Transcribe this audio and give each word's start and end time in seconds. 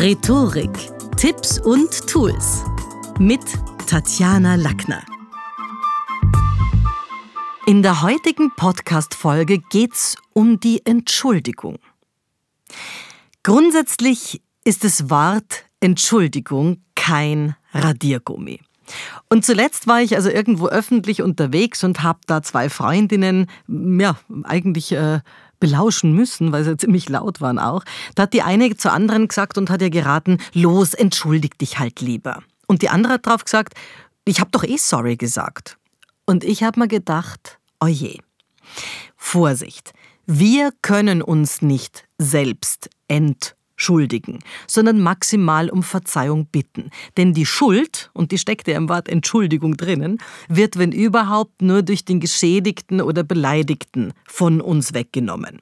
Rhetorik, 0.00 0.70
Tipps 1.16 1.58
und 1.58 1.90
Tools 2.06 2.62
mit 3.18 3.40
Tatjana 3.88 4.54
Lackner. 4.54 5.04
In 7.66 7.82
der 7.82 8.00
heutigen 8.00 8.52
Podcast-Folge 8.54 9.58
geht's 9.58 10.14
um 10.34 10.60
die 10.60 10.86
Entschuldigung. 10.86 11.80
Grundsätzlich 13.42 14.40
ist 14.62 14.84
das 14.84 15.10
Wort 15.10 15.64
Entschuldigung 15.80 16.80
kein 16.94 17.56
Radiergummi. 17.72 18.60
Und 19.28 19.44
zuletzt 19.44 19.86
war 19.86 20.00
ich 20.00 20.16
also 20.16 20.30
irgendwo 20.30 20.68
öffentlich 20.68 21.22
unterwegs 21.22 21.84
und 21.84 22.02
habe 22.02 22.20
da 22.26 22.42
zwei 22.42 22.70
Freundinnen, 22.70 23.46
ja, 23.66 24.18
eigentlich 24.44 24.92
äh, 24.92 25.20
belauschen 25.60 26.12
müssen, 26.12 26.52
weil 26.52 26.64
sie 26.64 26.76
ziemlich 26.78 27.08
laut 27.08 27.40
waren 27.40 27.58
auch. 27.58 27.84
Da 28.14 28.24
hat 28.24 28.32
die 28.32 28.42
eine 28.42 28.76
zur 28.76 28.92
anderen 28.92 29.28
gesagt 29.28 29.58
und 29.58 29.70
hat 29.70 29.82
ihr 29.82 29.90
geraten, 29.90 30.38
los, 30.54 30.94
entschuldig 30.94 31.58
dich 31.58 31.78
halt 31.78 32.00
lieber. 32.00 32.42
Und 32.66 32.82
die 32.82 32.90
andere 32.90 33.14
hat 33.14 33.26
drauf 33.26 33.44
gesagt, 33.44 33.74
ich 34.24 34.40
habe 34.40 34.50
doch 34.50 34.64
eh 34.64 34.76
sorry 34.76 35.16
gesagt. 35.16 35.78
Und 36.26 36.44
ich 36.44 36.62
habe 36.62 36.80
mir 36.80 36.88
gedacht, 36.88 37.58
oje. 37.80 38.18
Vorsicht, 39.16 39.92
wir 40.26 40.72
können 40.82 41.22
uns 41.22 41.62
nicht 41.62 42.04
selbst 42.18 42.90
entschuldigen 43.08 43.57
schuldigen, 43.78 44.40
sondern 44.66 45.00
maximal 45.00 45.70
um 45.70 45.82
Verzeihung 45.82 46.46
bitten. 46.46 46.90
Denn 47.16 47.32
die 47.32 47.46
Schuld, 47.46 48.10
und 48.12 48.32
die 48.32 48.38
steckt 48.38 48.68
ja 48.68 48.76
im 48.76 48.90
Wort 48.90 49.08
Entschuldigung 49.08 49.76
drinnen, 49.78 50.18
wird, 50.48 50.76
wenn 50.76 50.92
überhaupt, 50.92 51.62
nur 51.62 51.82
durch 51.82 52.04
den 52.04 52.20
Geschädigten 52.20 53.00
oder 53.00 53.22
Beleidigten 53.22 54.12
von 54.26 54.60
uns 54.60 54.92
weggenommen. 54.92 55.60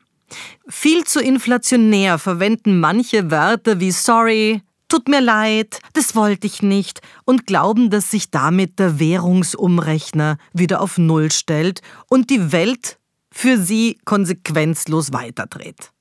Viel 0.66 1.04
zu 1.04 1.20
inflationär 1.20 2.18
verwenden 2.18 2.80
manche 2.80 3.30
Wörter 3.30 3.78
wie 3.78 3.92
sorry, 3.92 4.62
tut 4.88 5.08
mir 5.08 5.20
leid, 5.20 5.80
das 5.92 6.16
wollte 6.16 6.46
ich 6.46 6.62
nicht 6.62 7.00
und 7.24 7.46
glauben, 7.46 7.90
dass 7.90 8.10
sich 8.10 8.30
damit 8.30 8.78
der 8.78 8.98
Währungsumrechner 8.98 10.38
wieder 10.52 10.80
auf 10.80 10.98
Null 10.98 11.30
stellt 11.30 11.80
und 12.08 12.30
die 12.30 12.50
Welt 12.50 12.98
für 13.32 13.58
sie 13.58 13.98
konsequenzlos 14.04 15.12
weiterdreht. 15.12 15.92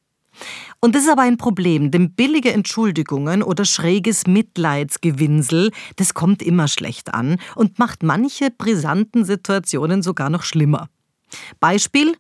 Und 0.80 0.96
das 0.96 1.04
ist 1.04 1.10
aber 1.10 1.24
ein 1.24 1.38
Problem, 1.38 1.92
denn 1.92 2.14
billige 2.14 2.54
Entschuldigungen 2.54 3.44
oder 3.44 3.66
schräges 3.66 4.28
Mitleidsgewinsel, 4.28 5.72
das 5.96 6.14
kommt 6.14 6.42
immer 6.42 6.68
schlecht 6.68 7.14
an 7.14 7.38
und 7.56 7.80
macht 7.80 8.04
manche 8.04 8.52
brisanten 8.52 9.26
Situationen 9.26 10.02
sogar 10.04 10.30
noch 10.30 10.44
schlimmer. 10.44 10.90
Beispiel 11.60 12.16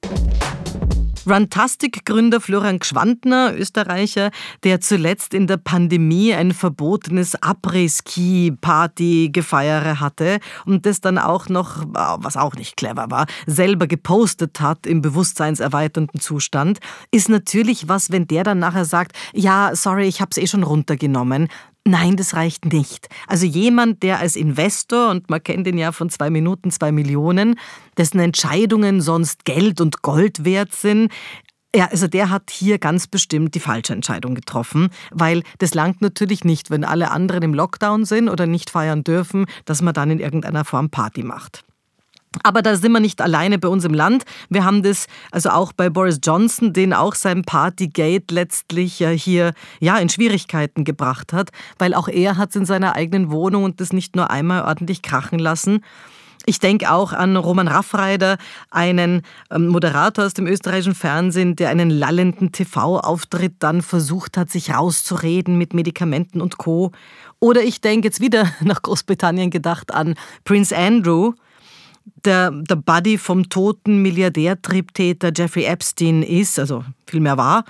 Runtastic-Gründer 1.27 2.41
Florian 2.41 2.79
Gschwandner, 2.79 3.53
Österreicher, 3.57 4.31
der 4.63 4.81
zuletzt 4.81 5.33
in 5.33 5.47
der 5.47 5.57
Pandemie 5.57 6.33
ein 6.33 6.51
verbotenes 6.51 7.41
Après-Ski-Party-Gefeiere 7.41 9.99
hatte 9.99 10.39
und 10.65 10.85
das 10.85 11.01
dann 11.01 11.17
auch 11.17 11.49
noch, 11.49 11.83
was 11.93 12.37
auch 12.37 12.53
nicht 12.55 12.77
clever 12.77 13.07
war, 13.09 13.25
selber 13.45 13.87
gepostet 13.87 14.61
hat 14.61 14.85
im 14.85 15.01
bewusstseinserweiternden 15.01 16.19
Zustand, 16.19 16.77
ist 17.11 17.29
natürlich 17.29 17.87
was, 17.87 18.11
wenn 18.11 18.27
der 18.27 18.43
dann 18.43 18.59
nachher 18.59 18.85
sagt, 18.85 19.15
ja, 19.33 19.71
sorry, 19.73 20.07
ich 20.07 20.21
hab's 20.21 20.37
eh 20.37 20.45
schon 20.47 20.63
runtergenommen. 20.63 21.47
Nein, 21.87 22.15
das 22.15 22.33
reicht 22.33 22.65
nicht. 22.65 23.09
Also 23.27 23.45
jemand, 23.45 24.01
der 24.01 24.19
als 24.19 24.35
Investor, 24.35 25.11
und 25.11 25.29
man 25.29 25.43
kennt 25.43 25.67
ihn 25.67 25.77
ja 25.77 25.91
von 25.91 26.09
zwei 26.09 26.31
Minuten, 26.31 26.71
zwei 26.71 26.91
Millionen, 26.91 27.59
dessen 27.95 28.19
Entscheidungen 28.19 29.01
sonst 29.01 29.45
Geld 29.45 29.79
und 29.79 30.01
Gold 30.01 30.43
wert 30.45 30.73
sind, 30.73 31.11
ja, 31.75 31.89
also 31.91 32.07
der 32.07 32.29
hat 32.29 32.49
hier 32.49 32.79
ganz 32.79 33.05
bestimmt 33.05 33.53
die 33.53 33.59
falsche 33.59 33.93
Entscheidung 33.93 34.33
getroffen, 34.33 34.89
weil 35.11 35.43
das 35.59 35.73
langt 35.73 36.01
natürlich 36.01 36.43
nicht, 36.43 36.71
wenn 36.71 36.85
alle 36.85 37.11
anderen 37.11 37.43
im 37.43 37.53
Lockdown 37.53 38.05
sind 38.05 38.29
oder 38.29 38.47
nicht 38.47 38.69
feiern 38.69 39.03
dürfen, 39.03 39.45
dass 39.65 39.81
man 39.81 39.93
dann 39.93 40.09
in 40.09 40.19
irgendeiner 40.19 40.63
Form 40.63 40.89
Party 40.89 41.21
macht. 41.21 41.65
Aber 42.43 42.61
da 42.61 42.75
sind 42.75 42.91
wir 42.91 42.99
nicht 42.99 43.21
alleine 43.21 43.57
bei 43.57 43.67
uns 43.67 43.85
im 43.85 43.93
Land. 43.93 44.23
Wir 44.49 44.63
haben 44.65 44.83
das 44.83 45.07
also 45.31 45.49
auch 45.49 45.73
bei 45.73 45.89
Boris 45.89 46.19
Johnson, 46.23 46.73
den 46.73 46.93
auch 46.93 47.15
sein 47.15 47.43
Partygate 47.43 48.33
letztlich 48.33 48.99
ja 48.99 49.09
hier 49.09 49.53
ja 49.79 49.97
in 49.97 50.09
Schwierigkeiten 50.09 50.83
gebracht 50.83 51.33
hat, 51.33 51.51
weil 51.79 51.93
auch 51.93 52.07
er 52.07 52.37
hat 52.37 52.49
es 52.49 52.55
in 52.55 52.65
seiner 52.65 52.95
eigenen 52.95 53.31
Wohnung 53.31 53.63
und 53.63 53.81
das 53.81 53.93
nicht 53.93 54.15
nur 54.15 54.29
einmal 54.29 54.63
ordentlich 54.63 55.01
krachen 55.01 55.39
lassen. 55.39 55.81
Ich 56.47 56.59
denke 56.59 56.91
auch 56.91 57.11
an 57.11 57.35
Roman 57.37 57.67
Raffreider, 57.67 58.37
einen 58.69 59.23
ähm, 59.49 59.67
Moderator 59.67 60.25
aus 60.25 60.35
dem 60.35 60.45
österreichischen 60.45 60.93
Fernsehen, 60.93 61.55
der 61.55 61.69
einen 61.69 61.89
lallenden 61.89 62.51
TV-Auftritt 62.51 63.55
dann 63.59 63.81
versucht 63.81 64.37
hat, 64.37 64.51
sich 64.51 64.71
rauszureden 64.71 65.57
mit 65.57 65.73
Medikamenten 65.73 66.41
und 66.41 66.57
Co. 66.57 66.91
Oder 67.39 67.63
ich 67.63 67.81
denke 67.81 68.07
jetzt 68.07 68.21
wieder 68.21 68.47
nach 68.61 68.83
Großbritannien 68.83 69.49
gedacht 69.49 69.91
an 69.91 70.13
Prince 70.43 70.75
Andrew, 70.75 71.33
der, 72.23 72.51
der 72.51 72.75
Buddy 72.75 73.17
vom 73.17 73.49
toten 73.49 74.01
Milliardärtriebtäter 74.01 75.31
Jeffrey 75.35 75.65
Epstein 75.65 76.23
ist, 76.23 76.59
also 76.59 76.83
vielmehr 77.07 77.37
war, 77.37 77.65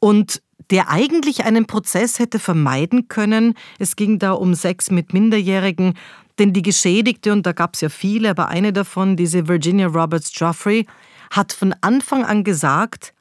und 0.00 0.42
der 0.70 0.90
eigentlich 0.90 1.44
einen 1.44 1.66
Prozess 1.66 2.18
hätte 2.18 2.38
vermeiden 2.38 3.08
können. 3.08 3.54
Es 3.78 3.96
ging 3.96 4.18
da 4.18 4.32
um 4.32 4.54
Sex 4.54 4.90
mit 4.90 5.12
Minderjährigen, 5.12 5.94
denn 6.38 6.52
die 6.52 6.62
Geschädigte, 6.62 7.32
und 7.32 7.46
da 7.46 7.52
gab 7.52 7.74
es 7.74 7.80
ja 7.80 7.88
viele, 7.88 8.30
aber 8.30 8.48
eine 8.48 8.72
davon, 8.72 9.16
diese 9.16 9.48
Virginia 9.48 9.86
Roberts 9.86 10.30
Joffrey, 10.34 10.86
hat 11.30 11.52
von 11.52 11.74
Anfang 11.80 12.24
an 12.24 12.44
gesagt, 12.44 13.14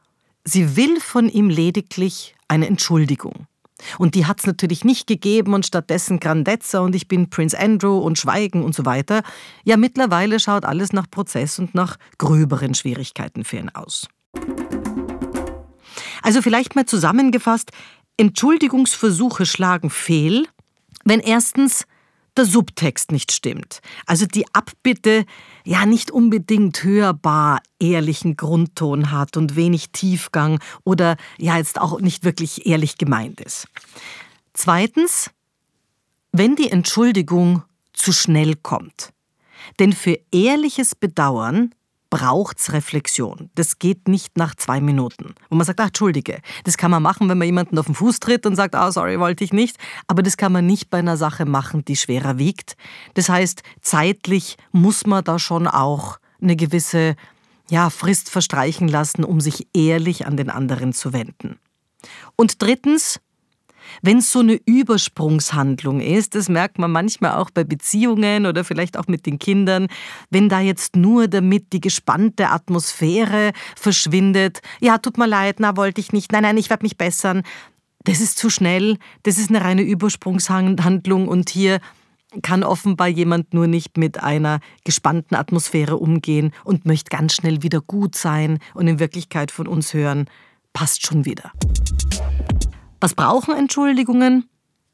sie 0.44 0.76
will 0.76 1.00
von 1.00 1.30
ihm 1.30 1.50
lediglich 1.50 2.36
eine 2.48 2.68
Entschuldigung. 2.68 3.48
Und 3.98 4.16
die 4.16 4.26
hat 4.26 4.40
es 4.40 4.48
natürlich 4.48 4.84
nicht 4.84 5.08
gegeben 5.08 5.54
und 5.54 5.66
stattdessen 5.66 6.20
Grandezza 6.20 6.80
und 6.80 6.96
ich 6.96 7.08
bin 7.08 7.30
Prince 7.30 7.58
Andrew 7.58 7.98
und 8.00 8.18
Schweigen 8.18 8.64
und 8.64 8.76
so 8.76 8.86
weiter. 8.86 9.22
Ja, 9.64 9.78
mittlerweile 9.78 10.40
schaut 10.40 10.66
alles 10.66 10.94
nach 10.94 11.10
Prozess 11.10 11.60
und 11.60 11.76
nach 11.76 11.98
gröberen 12.18 12.74
Schwierigkeiten 12.74 13.44
für 13.44 13.58
ihn 13.58 13.70
aus. 13.70 14.08
Also 16.22 16.42
vielleicht 16.42 16.76
mal 16.76 16.86
zusammengefasst, 16.86 17.72
Entschuldigungsversuche 18.18 19.46
schlagen 19.46 19.90
fehl, 19.90 20.48
wenn 21.04 21.20
erstens 21.20 21.86
der 22.38 22.46
Subtext 22.46 23.12
nicht 23.12 23.32
stimmt. 23.32 23.82
Also 24.06 24.26
die 24.26 24.46
Abbitte 24.54 25.26
ja 25.66 25.86
nicht 25.86 26.12
unbedingt 26.12 26.84
hörbar 26.84 27.62
ehrlichen 27.80 28.38
Grundton 28.38 29.12
hat 29.12 29.38
und 29.38 29.56
wenig 29.56 29.92
Tiefgang 29.92 30.60
oder 30.84 31.18
ja 31.38 31.58
jetzt 31.58 31.80
auch 31.80 32.00
nicht 32.00 32.24
wirklich 32.24 32.66
ehrlich 32.66 32.98
gemeint 32.98 33.42
ist. 33.42 33.68
Zweitens, 34.54 35.32
wenn 36.32 36.56
die 36.56 36.72
Entschuldigung 36.72 37.64
zu 37.94 38.14
schnell 38.14 38.56
kommt. 38.56 39.12
Denn 39.80 39.94
für 39.94 40.18
ehrliches 40.32 40.96
Bedauern 40.96 41.74
braucht's 42.10 42.74
Reflexion. 42.74 43.50
Das 43.56 43.80
geht 43.80 44.08
nicht 44.08 44.38
nach 44.38 44.56
zwei 44.56 44.82
Minuten. 44.82 45.36
Wo 45.50 45.56
man 45.56 45.66
sagt, 45.66 45.80
ach, 45.80 45.88
entschuldige. 45.88 46.40
Das 46.64 46.78
kann 46.78 46.92
man 46.92 47.04
machen, 47.04 47.30
wenn 47.30 47.38
man 47.38 47.46
jemanden 47.46 47.78
auf 47.78 47.86
den 47.86 47.96
Fuß 47.96 48.20
tritt 48.20 48.46
und 48.46 48.56
sagt, 48.56 48.76
ah, 48.76 48.92
sorry, 48.92 49.20
wollte 49.20 49.44
ich 49.44 49.54
nicht. 49.54 49.78
Aber 50.08 50.24
das 50.24 50.38
kann 50.38 50.52
man 50.52 50.66
nicht 50.66 50.90
bei 50.90 51.00
einer 51.00 51.18
Sache 51.18 51.46
machen, 51.46 51.84
die 51.86 51.96
schwerer 51.96 52.38
wiegt. 52.38 52.76
Das 53.14 53.30
heißt, 53.30 53.64
zeitlich 53.82 54.58
muss 54.72 55.06
man 55.06 55.24
da 55.24 55.40
schon 55.40 55.68
auch 55.68 56.20
eine 56.42 56.56
gewisse 56.56 57.16
ja, 57.70 57.90
Frist 57.90 58.30
verstreichen 58.30 58.88
lassen, 58.88 59.24
um 59.24 59.42
sich 59.42 59.68
ehrlich 59.74 60.26
an 60.26 60.38
den 60.38 60.50
anderen 60.50 60.94
zu 60.94 61.14
wenden. 61.14 61.60
Und 62.36 62.62
drittens, 62.62 63.20
wenn 64.02 64.18
es 64.18 64.32
so 64.32 64.40
eine 64.40 64.60
Übersprungshandlung 64.66 66.00
ist, 66.00 66.36
das 66.36 66.50
merkt 66.50 66.80
man 66.80 66.92
manchmal 66.92 67.34
auch 67.34 67.50
bei 67.50 67.64
Beziehungen 67.64 68.46
oder 68.46 68.64
vielleicht 68.64 68.98
auch 68.98 69.08
mit 69.08 69.26
den 69.26 69.40
Kindern, 69.40 69.88
wenn 70.30 70.50
da 70.50 70.60
jetzt 70.60 70.96
nur 70.96 71.28
damit 71.28 71.74
die 71.74 71.82
gespannte 71.82 72.50
Atmosphäre 72.50 73.52
verschwindet, 73.76 74.62
ja, 74.80 74.98
tut 74.98 75.18
mir 75.18 75.28
leid, 75.28 75.58
na, 75.60 75.78
wollte 75.78 76.02
ich 76.02 76.14
nicht, 76.14 76.32
nein, 76.32 76.44
nein, 76.44 76.58
ich 76.58 76.70
werde 76.70 76.84
mich 76.84 76.98
bessern. 76.98 77.44
Das 78.04 78.22
ist 78.22 78.38
zu 78.38 78.50
schnell, 78.50 78.98
das 79.24 79.38
ist 79.38 79.50
eine 79.50 79.62
reine 79.62 79.82
Übersprungshandlung 79.82 81.28
und 81.28 81.50
hier 81.50 81.80
kann 82.42 82.64
offenbar 82.64 83.08
jemand 83.08 83.54
nur 83.54 83.68
nicht 83.68 83.98
mit 83.98 84.22
einer 84.22 84.60
gespannten 84.84 85.36
Atmosphäre 85.36 85.98
umgehen 85.98 86.52
und 86.64 86.86
möchte 86.86 87.10
ganz 87.10 87.34
schnell 87.34 87.64
wieder 87.64 87.82
gut 87.82 88.16
sein 88.16 88.60
und 88.74 88.88
in 88.88 89.00
Wirklichkeit 89.00 89.52
von 89.52 89.68
uns 89.68 89.94
hören, 89.94 90.30
passt 90.74 91.06
schon 91.06 91.26
wieder. 91.26 91.52
Was 93.00 93.14
brauchen 93.14 93.56
Entschuldigungen? 93.56 94.50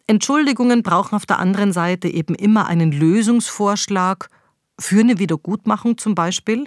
Entschuldigungen 0.08 0.84
brauchen 0.84 1.16
auf 1.16 1.26
der 1.26 1.40
anderen 1.40 1.72
Seite 1.72 2.10
eben 2.10 2.36
immer 2.36 2.68
einen 2.68 2.92
Lösungsvorschlag 2.92 4.30
für 4.78 5.00
eine 5.00 5.20
Wiedergutmachung 5.20 5.98
zum 5.98 6.14
Beispiel, 6.14 6.66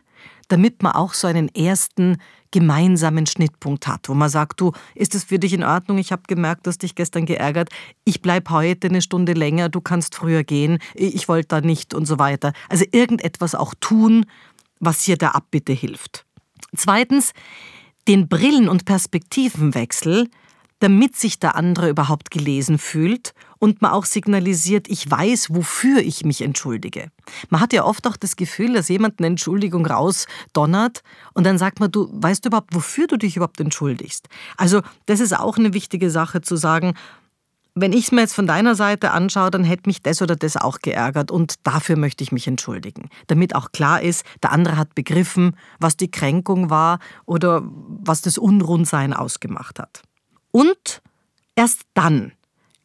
damit 0.49 0.83
man 0.83 0.93
auch 0.93 1.13
so 1.13 1.27
einen 1.27 1.55
ersten 1.55 2.17
gemeinsamen 2.51 3.27
Schnittpunkt 3.27 3.87
hat, 3.87 4.09
wo 4.09 4.15
man 4.15 4.31
sagt, 4.31 4.61
du, 4.61 4.73
ist 4.95 5.15
es 5.15 5.25
für 5.25 5.39
dich 5.39 5.53
in 5.53 5.65
Ordnung? 5.65 5.99
Ich 5.99 6.13
habe 6.13 6.23
gemerkt, 6.27 6.67
dass 6.67 6.79
dich 6.79 6.95
gestern 6.95 7.27
geärgert. 7.27 7.69
Ich 8.05 8.23
bleibe 8.23 8.51
heute 8.51 8.89
eine 8.89 9.03
Stunde 9.03 9.35
länger, 9.35 9.69
du 9.69 9.83
kannst 9.83 10.15
früher 10.15 10.45
gehen, 10.45 10.79
ich 10.95 11.29
wollte 11.29 11.49
da 11.49 11.61
nicht 11.61 11.93
und 11.93 12.07
so 12.07 12.19
weiter. 12.19 12.53
Also 12.71 12.87
irgendetwas 12.93 13.55
auch 13.55 13.75
tun, 13.81 14.25
was 14.81 15.03
hier 15.03 15.19
der 15.19 15.35
Abbitte 15.35 15.73
hilft. 15.73 16.25
Zweitens, 16.75 17.33
den 18.09 18.29
Brillen- 18.29 18.69
und 18.69 18.85
Perspektivenwechsel 18.87 20.31
damit 20.81 21.17
sich 21.17 21.39
der 21.39 21.57
andere 21.57 21.89
überhaupt 21.89 22.31
gelesen 22.31 22.79
fühlt 22.79 23.33
und 23.59 23.81
man 23.81 23.93
auch 23.93 24.05
signalisiert, 24.05 24.89
ich 24.89 25.11
weiß, 25.11 25.49
wofür 25.51 26.01
ich 26.01 26.25
mich 26.25 26.43
entschuldige. 26.43 27.11
Man 27.49 27.61
hat 27.61 27.73
ja 27.73 27.85
oft 27.85 28.07
auch 28.07 28.17
das 28.17 28.37
Gefühl, 28.37 28.75
dass 28.75 28.89
jemand 28.89 29.19
eine 29.19 29.29
Entschuldigung 29.29 29.87
rausdonnert 29.87 31.03
und 31.33 31.45
dann 31.45 31.59
sagt 31.59 31.81
man, 31.81 31.91
du 31.91 32.09
weißt 32.13 32.45
du 32.45 32.49
überhaupt, 32.49 32.75
wofür 32.75 33.07
du 33.07 33.17
dich 33.17 33.37
überhaupt 33.37 33.61
entschuldigst. 33.61 34.29
Also 34.57 34.83
das 35.07 35.21
ist 35.21 35.39
auch 35.39 35.57
eine 35.57 35.73
wichtige 35.73 36.11
Sache 36.11 36.43
zu 36.43 36.57
sagen, 36.57 36.95
wenn 37.79 37.93
ich 37.93 38.07
es 38.07 38.13
mir 38.13 38.23
jetzt 38.23 38.35
von 38.35 38.47
deiner 38.47 38.75
Seite 38.75 39.11
anschaue, 39.11 39.51
dann 39.51 39.63
hätte 39.63 39.83
mich 39.87 40.03
das 40.03 40.23
oder 40.23 40.35
das 40.35 40.57
auch 40.57 40.79
geärgert 40.79 41.31
und 41.31 41.57
dafür 41.67 41.97
möchte 41.97 42.25
ich 42.25 42.33
mich 42.33 42.49
entschuldigen. 42.49 43.11
Damit 43.27 43.55
auch 43.55 43.71
klar 43.71 44.01
ist, 44.01 44.25
der 44.43 44.53
andere 44.53 44.79
hat 44.79 44.95
begriffen, 44.95 45.57
was 45.79 45.97
die 45.99 46.11
Kränkung 46.11 46.71
war 46.71 47.01
oder 47.27 47.63
was 47.65 48.23
das 48.23 48.39
Unrundsein 48.39 49.13
ausgemacht 49.13 49.79
hat. 49.79 50.03
Und 50.57 51.03
erst 51.55 51.83
dann 51.93 52.33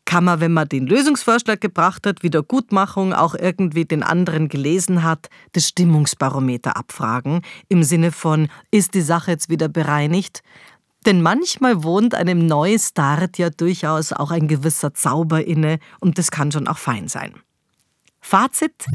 kann 0.04 0.26
man, 0.26 0.42
wenn 0.42 0.52
man 0.52 0.68
den 0.68 0.88
Lösungsvorschlag 0.88 1.62
gebracht 1.62 2.06
hat, 2.06 2.22
Wiedergutmachung 2.22 3.14
auch 3.14 3.34
irgendwie 3.34 3.86
den 3.86 4.04
anderen 4.04 4.50
gelesen 4.50 5.04
hat, 5.04 5.30
das 5.54 5.70
Stimmungsbarometer 5.70 6.76
abfragen, 6.76 7.44
im 7.70 7.84
Sinne 7.84 8.12
von, 8.12 8.50
ist 8.72 8.94
die 8.94 9.00
Sache 9.00 9.32
jetzt 9.32 9.48
wieder 9.48 9.70
bereinigt? 9.70 10.44
Denn 11.06 11.22
manchmal 11.22 11.82
wohnt 11.86 12.14
einem 12.14 12.46
Neustart 12.46 13.38
ja 13.38 13.50
durchaus 13.50 14.12
auch 14.12 14.32
ein 14.32 14.50
gewisser 14.50 14.94
Zauber 14.94 15.46
inne 15.46 15.80
und 16.02 16.18
das 16.18 16.30
kann 16.30 16.52
schon 16.52 16.68
auch 16.68 16.78
fein 16.78 17.08
sein. 17.08 17.36
Fazit. 18.20 18.86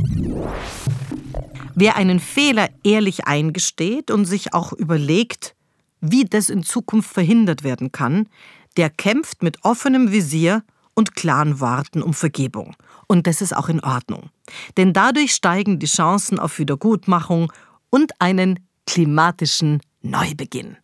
Wer 1.75 1.97
einen 1.97 2.21
Fehler 2.21 2.69
ehrlich 2.85 3.27
eingesteht 3.27 4.11
und 4.11 4.27
sich 4.27 4.53
auch 4.53 4.75
überlegt, 4.75 5.57
wie 6.03 6.27
das 6.27 6.51
in 6.51 6.63
Zukunft 6.63 7.11
verhindert 7.11 7.65
werden 7.65 7.91
kann, 7.91 8.29
der 8.77 8.91
kämpft 8.91 9.43
mit 9.43 9.65
offenem 9.65 10.13
Visier 10.13 10.63
und 10.95 11.15
klaren 11.15 11.61
Worten 11.61 12.03
um 12.03 12.15
Vergebung. 12.15 12.75
Und 13.07 13.27
das 13.27 13.43
ist 13.43 13.55
auch 13.55 13.69
in 13.69 13.81
Ordnung. 13.81 14.31
Denn 14.77 14.93
dadurch 14.93 15.33
steigen 15.33 15.79
die 15.79 15.87
Chancen 15.87 16.39
auf 16.39 16.59
Wiedergutmachung 16.59 17.53
und 17.91 18.13
einen 18.21 18.61
klimatischen 18.87 19.81
Neubeginn. 20.03 20.77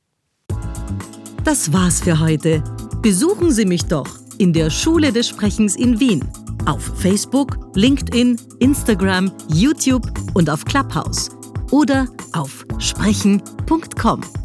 Das 1.44 1.72
war's 1.72 2.00
für 2.00 2.20
heute. 2.20 2.62
Besuchen 3.00 3.50
Sie 3.50 3.64
mich 3.64 3.84
doch 3.86 4.08
in 4.38 4.52
der 4.52 4.70
Schule 4.70 5.12
des 5.12 5.28
Sprechens 5.28 5.76
in 5.76 5.98
Wien. 5.98 6.24
Auf 6.66 6.82
Facebook, 7.00 7.58
LinkedIn, 7.74 8.40
Instagram, 8.60 9.32
YouTube 9.48 10.06
und 10.34 10.48
auf 10.48 10.64
Clubhouse. 10.64 11.30
Oder 11.70 12.06
auf 12.32 12.64
sprechen.com. 12.78 14.41